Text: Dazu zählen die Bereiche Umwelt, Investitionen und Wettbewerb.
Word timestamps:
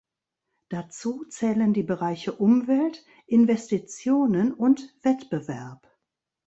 Dazu 0.69 1.25
zählen 1.29 1.73
die 1.73 1.83
Bereiche 1.83 2.33
Umwelt, 2.33 3.05
Investitionen 3.27 4.51
und 4.51 4.91
Wettbewerb. 5.03 5.95